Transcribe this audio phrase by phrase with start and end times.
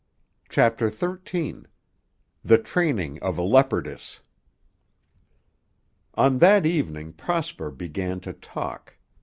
[0.49, 1.65] CHAPTER XIII
[2.43, 4.21] THE TRAINING OF A LEOPARDESS
[6.15, 8.97] On that evening Prosper began to talk.